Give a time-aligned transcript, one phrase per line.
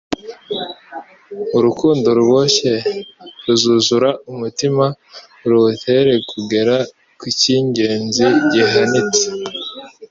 [1.57, 2.73] Urukundo ruboncye
[3.45, 4.85] ruzuzura umutima
[5.49, 6.75] ruwutere kugera
[7.19, 9.25] ku cy'ingenzi gihanitse